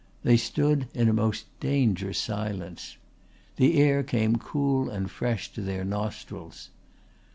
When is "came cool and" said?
4.01-5.11